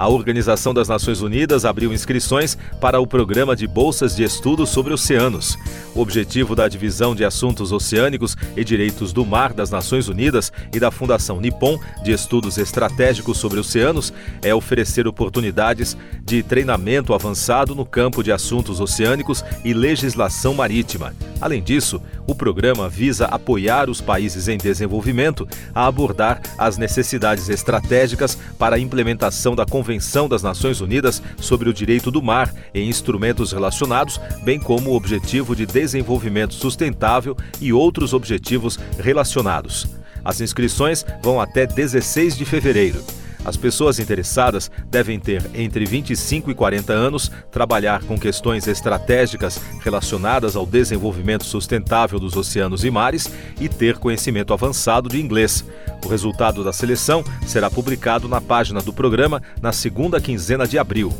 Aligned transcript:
A 0.00 0.08
Organização 0.08 0.72
das 0.72 0.88
Nações 0.88 1.20
Unidas 1.20 1.66
abriu 1.66 1.92
inscrições 1.92 2.56
para 2.80 2.98
o 2.98 3.06
programa 3.06 3.54
de 3.54 3.66
bolsas 3.66 4.16
de 4.16 4.22
estudo 4.22 4.66
sobre 4.66 4.94
oceanos. 4.94 5.58
O 5.94 6.00
objetivo 6.00 6.56
da 6.56 6.66
Divisão 6.68 7.14
de 7.14 7.22
Assuntos 7.22 7.70
Oceânicos 7.70 8.34
e 8.56 8.64
Direitos 8.64 9.12
do 9.12 9.26
Mar 9.26 9.52
das 9.52 9.70
Nações 9.70 10.08
Unidas 10.08 10.50
e 10.72 10.80
da 10.80 10.90
Fundação 10.90 11.38
Nippon 11.38 11.78
de 12.02 12.12
Estudos 12.12 12.56
Estratégicos 12.56 13.36
sobre 13.36 13.60
Oceanos 13.60 14.10
é 14.40 14.54
oferecer 14.54 15.06
oportunidades 15.06 15.94
de 16.24 16.42
treinamento 16.42 17.12
avançado 17.12 17.74
no 17.74 17.84
campo 17.84 18.22
de 18.22 18.32
assuntos 18.32 18.80
oceânicos 18.80 19.44
e 19.62 19.74
legislação 19.74 20.54
marítima. 20.54 21.12
Além 21.42 21.62
disso, 21.62 22.00
o 22.30 22.34
programa 22.34 22.88
visa 22.88 23.26
apoiar 23.26 23.90
os 23.90 24.00
países 24.00 24.46
em 24.46 24.56
desenvolvimento 24.56 25.48
a 25.74 25.86
abordar 25.86 26.40
as 26.56 26.76
necessidades 26.76 27.48
estratégicas 27.48 28.38
para 28.56 28.76
a 28.76 28.78
implementação 28.78 29.56
da 29.56 29.66
Convenção 29.66 30.28
das 30.28 30.42
Nações 30.42 30.80
Unidas 30.80 31.20
sobre 31.40 31.68
o 31.68 31.74
Direito 31.74 32.10
do 32.10 32.22
Mar 32.22 32.54
e 32.72 32.82
instrumentos 32.82 33.50
relacionados, 33.50 34.20
bem 34.44 34.60
como 34.60 34.90
o 34.90 34.94
Objetivo 34.94 35.56
de 35.56 35.66
Desenvolvimento 35.66 36.54
Sustentável 36.54 37.36
e 37.60 37.72
outros 37.72 38.14
objetivos 38.14 38.78
relacionados. 38.98 39.88
As 40.24 40.40
inscrições 40.40 41.04
vão 41.22 41.40
até 41.40 41.66
16 41.66 42.36
de 42.36 42.44
fevereiro. 42.44 43.02
As 43.44 43.56
pessoas 43.56 43.98
interessadas 43.98 44.70
devem 44.86 45.18
ter 45.18 45.50
entre 45.54 45.84
25 45.86 46.50
e 46.50 46.54
40 46.54 46.92
anos, 46.92 47.30
trabalhar 47.50 48.02
com 48.04 48.18
questões 48.18 48.66
estratégicas 48.66 49.60
relacionadas 49.82 50.56
ao 50.56 50.66
desenvolvimento 50.66 51.44
sustentável 51.44 52.18
dos 52.18 52.36
oceanos 52.36 52.84
e 52.84 52.90
mares 52.90 53.30
e 53.58 53.68
ter 53.68 53.98
conhecimento 53.98 54.52
avançado 54.52 55.08
de 55.08 55.20
inglês. 55.20 55.64
O 56.04 56.08
resultado 56.08 56.62
da 56.62 56.72
seleção 56.72 57.24
será 57.46 57.70
publicado 57.70 58.28
na 58.28 58.40
página 58.40 58.82
do 58.82 58.92
programa 58.92 59.42
na 59.60 59.72
segunda 59.72 60.20
quinzena 60.20 60.66
de 60.66 60.78
abril. 60.78 61.12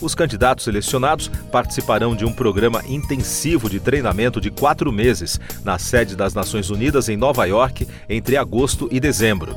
Os 0.00 0.14
candidatos 0.14 0.64
selecionados 0.64 1.28
participarão 1.50 2.14
de 2.14 2.24
um 2.24 2.32
programa 2.32 2.82
intensivo 2.86 3.68
de 3.68 3.80
treinamento 3.80 4.40
de 4.40 4.50
quatro 4.50 4.92
meses 4.92 5.40
na 5.64 5.78
sede 5.78 6.14
das 6.14 6.34
Nações 6.34 6.70
Unidas 6.70 7.08
em 7.08 7.16
Nova 7.16 7.44
York 7.46 7.86
entre 8.08 8.36
agosto 8.36 8.88
e 8.92 9.00
dezembro. 9.00 9.56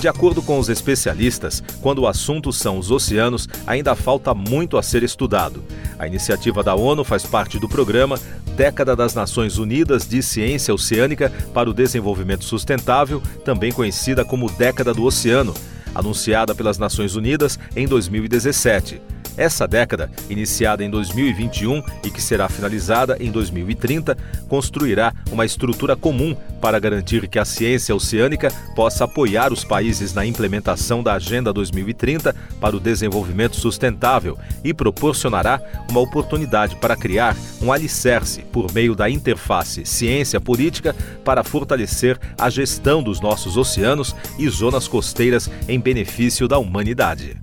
De 0.00 0.08
acordo 0.08 0.40
com 0.40 0.58
os 0.58 0.70
especialistas, 0.70 1.62
quando 1.82 1.98
o 1.98 2.06
assunto 2.06 2.50
são 2.54 2.78
os 2.78 2.90
oceanos, 2.90 3.46
ainda 3.66 3.94
falta 3.94 4.32
muito 4.32 4.78
a 4.78 4.82
ser 4.82 5.02
estudado. 5.02 5.62
A 5.98 6.06
iniciativa 6.06 6.62
da 6.62 6.74
ONU 6.74 7.04
faz 7.04 7.26
parte 7.26 7.58
do 7.58 7.68
programa 7.68 8.18
Década 8.56 8.96
das 8.96 9.14
Nações 9.14 9.58
Unidas 9.58 10.08
de 10.08 10.22
Ciência 10.22 10.72
Oceânica 10.72 11.30
para 11.52 11.68
o 11.68 11.74
Desenvolvimento 11.74 12.44
Sustentável, 12.44 13.22
também 13.44 13.72
conhecida 13.72 14.24
como 14.24 14.50
Década 14.50 14.94
do 14.94 15.04
Oceano, 15.04 15.52
anunciada 15.94 16.54
pelas 16.54 16.78
Nações 16.78 17.14
Unidas 17.14 17.58
em 17.76 17.86
2017. 17.86 19.19
Essa 19.36 19.66
década, 19.66 20.10
iniciada 20.28 20.84
em 20.84 20.90
2021 20.90 21.82
e 22.04 22.10
que 22.10 22.20
será 22.20 22.48
finalizada 22.48 23.16
em 23.20 23.30
2030, 23.30 24.16
construirá 24.48 25.12
uma 25.30 25.44
estrutura 25.44 25.96
comum 25.96 26.36
para 26.60 26.78
garantir 26.78 27.26
que 27.28 27.38
a 27.38 27.44
ciência 27.44 27.94
oceânica 27.94 28.52
possa 28.74 29.04
apoiar 29.04 29.52
os 29.52 29.64
países 29.64 30.12
na 30.12 30.26
implementação 30.26 31.02
da 31.02 31.14
Agenda 31.14 31.52
2030 31.52 32.34
para 32.60 32.76
o 32.76 32.80
desenvolvimento 32.80 33.56
sustentável 33.56 34.38
e 34.62 34.74
proporcionará 34.74 35.60
uma 35.90 36.00
oportunidade 36.00 36.76
para 36.76 36.96
criar 36.96 37.36
um 37.62 37.72
alicerce 37.72 38.42
por 38.52 38.72
meio 38.72 38.94
da 38.94 39.08
interface 39.08 39.84
ciência-política 39.84 40.94
para 41.24 41.42
fortalecer 41.42 42.18
a 42.38 42.50
gestão 42.50 43.02
dos 43.02 43.20
nossos 43.20 43.56
oceanos 43.56 44.14
e 44.38 44.48
zonas 44.48 44.86
costeiras 44.86 45.50
em 45.68 45.80
benefício 45.80 46.46
da 46.46 46.58
humanidade. 46.58 47.36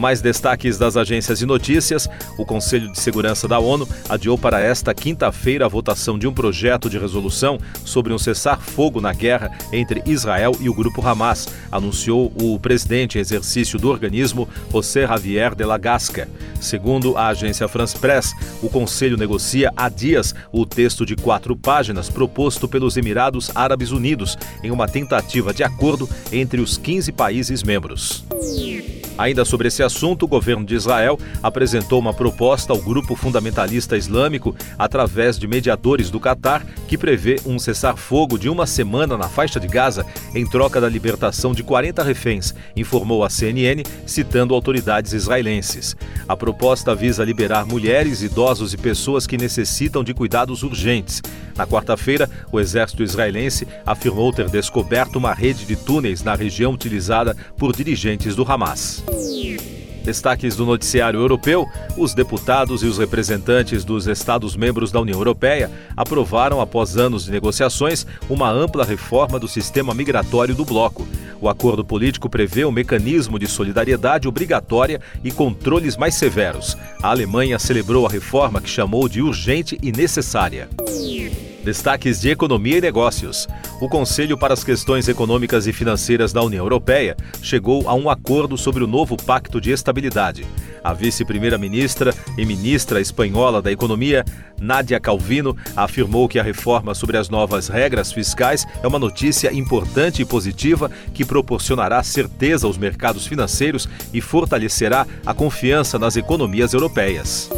Mais 0.00 0.22
destaques 0.22 0.78
das 0.78 0.96
agências 0.96 1.40
de 1.40 1.44
notícias: 1.44 2.08
o 2.38 2.46
Conselho 2.46 2.90
de 2.90 2.98
Segurança 2.98 3.46
da 3.46 3.58
ONU 3.58 3.86
adiou 4.08 4.38
para 4.38 4.58
esta 4.58 4.94
quinta-feira 4.94 5.66
a 5.66 5.68
votação 5.68 6.18
de 6.18 6.26
um 6.26 6.32
projeto 6.32 6.88
de 6.88 6.98
resolução 6.98 7.58
sobre 7.84 8.14
um 8.14 8.18
cessar-fogo 8.18 8.98
na 8.98 9.12
guerra 9.12 9.50
entre 9.70 10.02
Israel 10.06 10.56
e 10.58 10.70
o 10.70 10.74
grupo 10.74 11.06
Hamas, 11.06 11.48
anunciou 11.70 12.32
o 12.40 12.58
presidente 12.58 13.18
em 13.18 13.20
exercício 13.20 13.78
do 13.78 13.90
organismo, 13.90 14.48
José 14.72 15.06
Javier 15.06 15.54
de 15.54 15.66
la 15.66 15.76
Gasca. 15.76 16.26
Segundo 16.58 17.18
a 17.18 17.28
agência 17.28 17.68
France 17.68 17.98
Press, 17.98 18.34
o 18.62 18.70
Conselho 18.70 19.18
negocia 19.18 19.70
há 19.76 19.90
dias 19.90 20.34
o 20.50 20.64
texto 20.64 21.04
de 21.04 21.14
quatro 21.14 21.54
páginas 21.54 22.08
proposto 22.08 22.66
pelos 22.66 22.96
Emirados 22.96 23.50
Árabes 23.54 23.90
Unidos 23.90 24.38
em 24.64 24.70
uma 24.70 24.88
tentativa 24.88 25.52
de 25.52 25.62
acordo 25.62 26.08
entre 26.32 26.58
os 26.58 26.78
15 26.78 27.12
países 27.12 27.62
membros. 27.62 28.24
Ainda 29.18 29.44
sobre 29.44 29.68
esse 29.68 29.82
assunto, 29.82 30.24
o 30.24 30.28
governo 30.28 30.64
de 30.64 30.74
Israel 30.74 31.18
apresentou 31.42 31.98
uma 31.98 32.14
proposta 32.14 32.72
ao 32.72 32.78
grupo 32.78 33.14
fundamentalista 33.14 33.96
islâmico 33.96 34.56
através 34.78 35.38
de 35.38 35.46
mediadores 35.46 36.10
do 36.10 36.18
Catar, 36.18 36.64
que 36.88 36.96
prevê 36.96 37.38
um 37.44 37.58
cessar-fogo 37.58 38.38
de 38.38 38.48
uma 38.48 38.66
semana 38.66 39.16
na 39.16 39.28
faixa 39.28 39.60
de 39.60 39.68
Gaza 39.68 40.06
em 40.34 40.46
troca 40.46 40.80
da 40.80 40.88
libertação 40.88 41.52
de 41.52 41.62
40 41.62 42.02
reféns, 42.02 42.54
informou 42.74 43.24
a 43.24 43.30
CNN, 43.30 43.82
citando 44.06 44.54
autoridades 44.54 45.12
israelenses. 45.12 45.94
A 46.26 46.36
proposta 46.36 46.94
visa 46.94 47.24
liberar 47.24 47.66
mulheres, 47.66 48.22
idosos 48.22 48.72
e 48.72 48.76
pessoas 48.76 49.26
que 49.26 49.36
necessitam 49.36 50.02
de 50.02 50.14
cuidados 50.14 50.62
urgentes. 50.62 51.20
Na 51.56 51.66
quarta-feira, 51.66 52.30
o 52.50 52.58
exército 52.58 53.02
israelense 53.02 53.66
afirmou 53.84 54.32
ter 54.32 54.48
descoberto 54.48 55.16
uma 55.16 55.34
rede 55.34 55.66
de 55.66 55.76
túneis 55.76 56.22
na 56.22 56.34
região 56.34 56.72
utilizada 56.72 57.36
por 57.58 57.76
dirigentes 57.76 58.34
do 58.34 58.50
Hamas. 58.50 58.99
Destaques 60.02 60.56
do 60.56 60.64
noticiário 60.64 61.20
europeu: 61.20 61.66
os 61.96 62.14
deputados 62.14 62.82
e 62.82 62.86
os 62.86 62.98
representantes 62.98 63.84
dos 63.84 64.06
Estados-membros 64.06 64.90
da 64.90 65.00
União 65.00 65.18
Europeia 65.18 65.70
aprovaram, 65.96 66.60
após 66.60 66.96
anos 66.96 67.24
de 67.24 67.30
negociações, 67.30 68.06
uma 68.28 68.50
ampla 68.50 68.84
reforma 68.84 69.38
do 69.38 69.46
sistema 69.46 69.94
migratório 69.94 70.54
do 70.54 70.64
bloco. 70.64 71.06
O 71.40 71.48
acordo 71.48 71.84
político 71.84 72.28
prevê 72.28 72.64
um 72.64 72.72
mecanismo 72.72 73.38
de 73.38 73.46
solidariedade 73.46 74.28
obrigatória 74.28 75.00
e 75.24 75.30
controles 75.30 75.96
mais 75.96 76.14
severos. 76.14 76.76
A 77.02 77.08
Alemanha 77.08 77.58
celebrou 77.58 78.06
a 78.06 78.10
reforma 78.10 78.60
que 78.60 78.68
chamou 78.68 79.08
de 79.08 79.22
urgente 79.22 79.78
e 79.82 79.90
necessária. 79.90 80.68
Destaques 81.64 82.20
de 82.20 82.30
Economia 82.30 82.78
e 82.78 82.80
Negócios. 82.80 83.46
O 83.80 83.88
Conselho 83.88 84.38
para 84.38 84.54
as 84.54 84.64
Questões 84.64 85.08
Econômicas 85.08 85.66
e 85.66 85.72
Financeiras 85.72 86.32
da 86.32 86.42
União 86.42 86.64
Europeia 86.64 87.16
chegou 87.42 87.86
a 87.86 87.94
um 87.94 88.08
acordo 88.08 88.56
sobre 88.56 88.82
o 88.82 88.86
novo 88.86 89.16
Pacto 89.16 89.60
de 89.60 89.70
Estabilidade. 89.70 90.46
A 90.82 90.94
vice-primeira-ministra 90.94 92.14
e 92.38 92.46
ministra 92.46 93.00
espanhola 93.00 93.60
da 93.60 93.70
Economia, 93.70 94.24
Nádia 94.58 94.98
Calvino, 94.98 95.54
afirmou 95.76 96.26
que 96.26 96.38
a 96.38 96.42
reforma 96.42 96.94
sobre 96.94 97.18
as 97.18 97.28
novas 97.28 97.68
regras 97.68 98.10
fiscais 98.10 98.66
é 98.82 98.88
uma 98.88 98.98
notícia 98.98 99.52
importante 99.52 100.22
e 100.22 100.24
positiva 100.24 100.90
que 101.12 101.26
proporcionará 101.26 102.02
certeza 102.02 102.66
aos 102.66 102.78
mercados 102.78 103.26
financeiros 103.26 103.86
e 104.14 104.22
fortalecerá 104.22 105.06
a 105.26 105.34
confiança 105.34 105.98
nas 105.98 106.16
economias 106.16 106.72
europeias. 106.72 107.50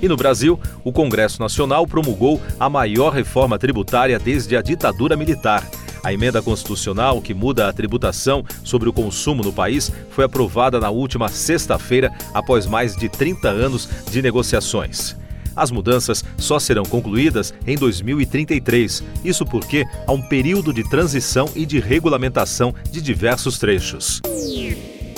E 0.00 0.08
no 0.08 0.16
Brasil, 0.16 0.58
o 0.84 0.92
Congresso 0.92 1.40
Nacional 1.40 1.86
promulgou 1.86 2.40
a 2.60 2.68
maior 2.68 3.12
reforma 3.12 3.58
tributária 3.58 4.18
desde 4.18 4.56
a 4.56 4.62
ditadura 4.62 5.16
militar. 5.16 5.66
A 6.02 6.12
emenda 6.12 6.40
constitucional 6.40 7.20
que 7.20 7.34
muda 7.34 7.68
a 7.68 7.72
tributação 7.72 8.44
sobre 8.62 8.88
o 8.88 8.92
consumo 8.92 9.42
no 9.42 9.52
país 9.52 9.90
foi 10.10 10.24
aprovada 10.24 10.78
na 10.78 10.90
última 10.90 11.28
sexta-feira, 11.28 12.12
após 12.32 12.66
mais 12.66 12.94
de 12.94 13.08
30 13.08 13.48
anos 13.48 13.88
de 14.10 14.22
negociações. 14.22 15.16
As 15.56 15.70
mudanças 15.70 16.22
só 16.36 16.58
serão 16.58 16.84
concluídas 16.84 17.52
em 17.66 17.76
2033, 17.76 19.02
isso 19.24 19.46
porque 19.46 19.84
há 20.06 20.12
um 20.12 20.20
período 20.20 20.72
de 20.72 20.88
transição 20.88 21.48
e 21.56 21.64
de 21.64 21.80
regulamentação 21.80 22.74
de 22.90 23.00
diversos 23.00 23.58
trechos. 23.58 24.20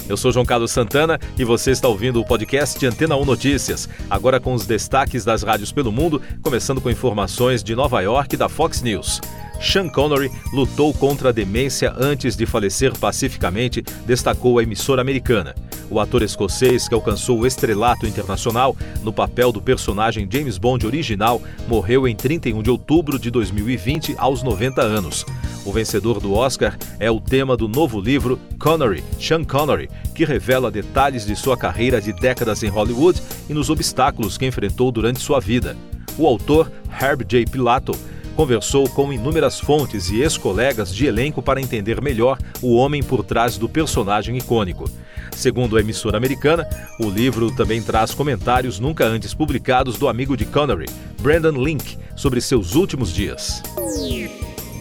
Eu 0.08 0.16
sou 0.16 0.32
João 0.32 0.44
Carlos 0.44 0.70
Santana 0.70 1.20
e 1.38 1.44
você 1.44 1.70
está 1.70 1.86
ouvindo 1.86 2.18
o 2.18 2.24
podcast 2.24 2.84
Antena 2.86 3.14
1 3.14 3.24
Notícias, 3.26 3.86
agora 4.08 4.40
com 4.40 4.54
os 4.54 4.66
destaques 4.66 5.22
das 5.22 5.42
rádios 5.42 5.70
pelo 5.70 5.92
mundo, 5.92 6.22
começando 6.42 6.80
com 6.80 6.90
informações 6.90 7.62
de 7.62 7.76
Nova 7.76 8.00
York 8.00 8.34
da 8.34 8.48
Fox 8.48 8.80
News. 8.80 9.20
Sean 9.60 9.88
Connery 9.88 10.30
lutou 10.50 10.94
contra 10.94 11.28
a 11.28 11.32
demência 11.32 11.92
antes 11.98 12.36
de 12.36 12.46
falecer 12.46 12.96
pacificamente, 12.98 13.82
destacou 14.06 14.58
a 14.58 14.62
emissora 14.62 15.02
americana. 15.02 15.54
O 15.90 16.00
ator 16.00 16.22
escocês, 16.22 16.88
que 16.88 16.94
alcançou 16.94 17.40
o 17.40 17.46
estrelato 17.46 18.06
internacional 18.06 18.76
no 19.02 19.12
papel 19.12 19.52
do 19.52 19.60
personagem 19.60 20.28
James 20.30 20.56
Bond 20.56 20.86
original, 20.86 21.42
morreu 21.66 22.08
em 22.08 22.14
31 22.14 22.62
de 22.62 22.70
outubro 22.70 23.18
de 23.18 23.30
2020, 23.30 24.14
aos 24.16 24.42
90 24.42 24.80
anos. 24.80 25.26
O 25.68 25.72
vencedor 25.72 26.18
do 26.18 26.32
Oscar 26.32 26.78
é 26.98 27.10
o 27.10 27.20
tema 27.20 27.54
do 27.54 27.68
novo 27.68 28.00
livro 28.00 28.40
Connery, 28.58 29.04
Sean 29.20 29.44
Connery, 29.44 29.90
que 30.14 30.24
revela 30.24 30.70
detalhes 30.70 31.26
de 31.26 31.36
sua 31.36 31.58
carreira 31.58 32.00
de 32.00 32.10
décadas 32.10 32.62
em 32.62 32.68
Hollywood 32.68 33.20
e 33.50 33.52
nos 33.52 33.68
obstáculos 33.68 34.38
que 34.38 34.46
enfrentou 34.46 34.90
durante 34.90 35.20
sua 35.20 35.40
vida. 35.40 35.76
o 36.16 36.26
autor 36.26 36.72
Herb 36.90 37.22
J. 37.22 37.44
Pilato 37.44 37.92
conversou 38.34 38.88
com 38.88 39.12
inúmeras 39.12 39.60
fontes 39.60 40.08
e 40.08 40.22
ex-colegas 40.22 40.94
de 40.94 41.04
elenco 41.04 41.42
para 41.42 41.60
entender 41.60 42.00
melhor 42.00 42.38
o 42.62 42.74
homem 42.74 43.02
por 43.02 43.22
trás 43.22 43.58
do 43.58 43.68
personagem 43.68 44.38
icônico. 44.38 44.90
Segundo 45.32 45.76
a 45.76 45.80
emissora 45.80 46.16
americana, 46.16 46.66
o 46.98 47.10
livro 47.10 47.54
também 47.54 47.82
traz 47.82 48.14
comentários 48.14 48.80
nunca 48.80 49.04
antes 49.04 49.34
publicados 49.34 49.98
do 49.98 50.08
amigo 50.08 50.34
de 50.34 50.46
Connery, 50.46 50.86
Brandon 51.20 51.62
Link, 51.62 51.98
sobre 52.16 52.40
seus 52.40 52.74
últimos 52.74 53.12
dias 53.12 53.62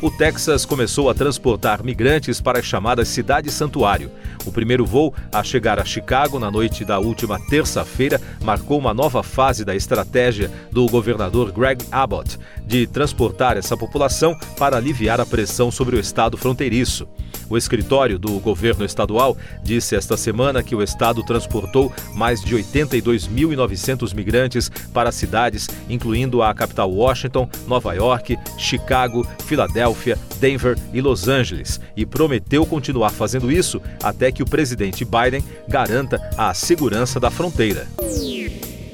o 0.02 0.12
Texas 0.12 0.66
começou 0.66 1.10
a 1.10 1.14
transportar 1.14 1.84
migrantes 1.84 2.40
para 2.40 2.60
a 2.60 2.64
chamada 2.64 3.04
Cidade 3.04 3.52
Santuário. 3.52 4.12
O 4.46 4.52
primeiro 4.52 4.86
voo 4.86 5.14
a 5.32 5.44
chegar 5.44 5.80
a 5.80 5.86
Chicago 5.86 6.40
na 6.40 6.50
noite 6.50 6.86
da 6.86 7.00
última 7.00 7.40
terça-feira 7.48 8.22
marcou 8.44 8.78
uma 8.80 8.94
nova 8.94 9.24
fase 9.24 9.66
da 9.66 9.76
estratégia 9.76 10.52
do 10.72 10.86
governador 10.88 11.52
Greg 11.52 11.84
Abbott 11.92 12.38
de 12.66 12.86
transportar 12.88 13.58
essa 13.58 13.78
população 13.78 14.38
para 14.58 14.78
aliviar 14.78 15.20
a 15.20 15.26
pressão 15.26 15.72
sobre 15.72 15.96
o 15.96 16.00
estado 16.00 16.38
fronteiriço. 16.38 17.08
O 17.50 17.58
escritório 17.58 18.20
do 18.20 18.40
governo 18.40 18.84
estadual 18.84 19.38
disse 19.64 19.96
esta 19.96 20.18
semana 20.18 20.62
que 20.62 20.76
o 20.76 20.84
estado 20.84 21.24
transportou 21.24 21.92
mais 22.14 22.42
de 22.42 22.56
82.900 22.56 24.14
migrantes 24.14 24.70
para 24.94 25.12
cidades, 25.12 25.68
incluindo 25.90 26.42
a 26.42 26.54
capital 26.54 26.92
Washington, 26.92 27.50
Nova 27.66 27.94
York, 27.94 28.38
Chicago, 28.58 29.26
Filadélfia, 29.46 30.18
Denver 30.40 30.78
e 30.94 31.02
Los 31.02 31.28
Angeles, 31.28 31.80
e 31.96 32.06
prometeu 32.06 32.66
continuar 32.66 33.12
fazendo 33.12 33.52
isso 33.52 33.82
até 34.02 34.32
que 34.32 34.44
o 34.44 34.46
presidente 34.46 35.06
Biden 35.06 35.44
garanta 35.68 36.20
a 36.38 36.54
segurança 36.54 37.20
da 37.20 37.30
fronteira. 37.30 37.88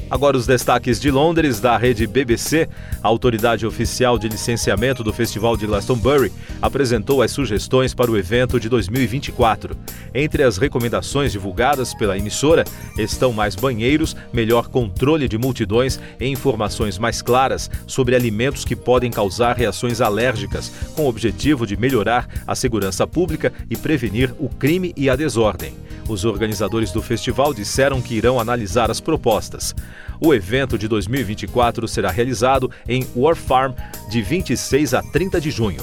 Agora 0.09 0.37
os 0.37 0.45
destaques 0.45 0.99
de 0.99 1.09
Londres 1.09 1.59
da 1.59 1.75
rede 1.77 2.05
BBC. 2.05 2.69
A 3.01 3.07
autoridade 3.07 3.65
oficial 3.65 4.19
de 4.19 4.27
licenciamento 4.27 5.03
do 5.03 5.11
Festival 5.11 5.57
de 5.57 5.65
Glastonbury 5.65 6.31
apresentou 6.61 7.21
as 7.21 7.31
sugestões 7.31 7.93
para 7.93 8.11
o 8.11 8.17
evento 8.17 8.59
de 8.59 8.69
2024. 8.69 9.75
Entre 10.13 10.43
as 10.43 10.57
recomendações 10.57 11.31
divulgadas 11.31 11.93
pela 11.93 12.17
emissora 12.17 12.63
estão 12.97 13.33
mais 13.33 13.55
banheiros, 13.55 14.15
melhor 14.31 14.67
controle 14.67 15.27
de 15.27 15.37
multidões 15.37 15.99
e 16.19 16.27
informações 16.27 16.97
mais 16.97 17.21
claras 17.21 17.69
sobre 17.87 18.15
alimentos 18.15 18.63
que 18.63 18.75
podem 18.75 19.09
causar 19.09 19.55
reações 19.55 19.99
alérgicas, 19.99 20.71
com 20.95 21.05
o 21.05 21.09
objetivo 21.09 21.65
de 21.65 21.75
melhorar 21.75 22.27
a 22.45 22.55
segurança 22.55 23.07
pública 23.07 23.51
e 23.69 23.75
prevenir 23.75 24.33
o 24.37 24.47
crime 24.47 24.93
e 24.95 25.09
a 25.09 25.15
desordem. 25.15 25.73
Os 26.07 26.25
organizadores 26.25 26.91
do 26.91 27.01
festival 27.01 27.53
disseram 27.53 28.01
que 28.01 28.15
irão 28.15 28.39
analisar 28.39 28.91
as 28.91 28.99
propostas. 28.99 29.73
O 30.19 30.33
evento 30.33 30.77
de 30.77 30.87
2024 30.87 31.87
será 31.87 32.11
realizado 32.11 32.69
em 32.87 33.07
War 33.15 33.35
Farm 33.35 33.73
de 34.09 34.21
26 34.21 34.93
a 34.93 35.01
30 35.01 35.39
de 35.39 35.49
junho. 35.49 35.81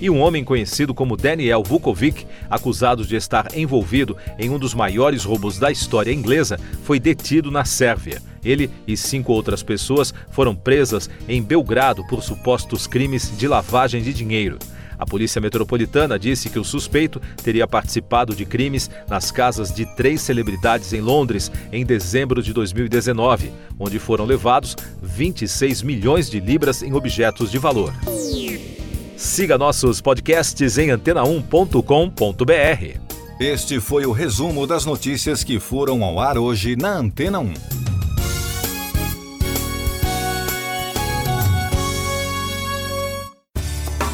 E 0.00 0.10
um 0.10 0.20
homem 0.20 0.42
conhecido 0.42 0.92
como 0.92 1.16
Daniel 1.16 1.62
Vukovic, 1.62 2.26
acusado 2.50 3.04
de 3.04 3.14
estar 3.14 3.56
envolvido 3.56 4.16
em 4.38 4.50
um 4.50 4.58
dos 4.58 4.74
maiores 4.74 5.24
roubos 5.24 5.58
da 5.58 5.70
história 5.70 6.12
inglesa, 6.12 6.58
foi 6.82 6.98
detido 6.98 7.50
na 7.50 7.64
Sérvia. 7.64 8.20
Ele 8.44 8.68
e 8.84 8.96
cinco 8.96 9.32
outras 9.32 9.62
pessoas 9.62 10.12
foram 10.30 10.56
presas 10.56 11.08
em 11.28 11.40
Belgrado 11.40 12.04
por 12.08 12.22
supostos 12.22 12.88
crimes 12.88 13.30
de 13.38 13.46
lavagem 13.46 14.02
de 14.02 14.12
dinheiro. 14.12 14.58
A 15.02 15.04
Polícia 15.04 15.40
Metropolitana 15.40 16.16
disse 16.16 16.48
que 16.48 16.60
o 16.60 16.64
suspeito 16.64 17.20
teria 17.42 17.66
participado 17.66 18.36
de 18.36 18.44
crimes 18.44 18.88
nas 19.08 19.32
casas 19.32 19.74
de 19.74 19.84
três 19.96 20.20
celebridades 20.20 20.92
em 20.92 21.00
Londres 21.00 21.50
em 21.72 21.84
dezembro 21.84 22.40
de 22.40 22.52
2019, 22.52 23.52
onde 23.80 23.98
foram 23.98 24.24
levados 24.24 24.76
26 25.02 25.82
milhões 25.82 26.30
de 26.30 26.38
libras 26.38 26.84
em 26.84 26.92
objetos 26.92 27.50
de 27.50 27.58
valor. 27.58 27.92
Siga 29.16 29.58
nossos 29.58 30.00
podcasts 30.00 30.78
em 30.78 30.90
antena1.com.br. 30.90 33.00
Este 33.40 33.80
foi 33.80 34.06
o 34.06 34.12
resumo 34.12 34.68
das 34.68 34.86
notícias 34.86 35.42
que 35.42 35.58
foram 35.58 36.04
ao 36.04 36.20
ar 36.20 36.38
hoje 36.38 36.76
na 36.76 36.96
Antena 36.96 37.40
1. 37.40 37.81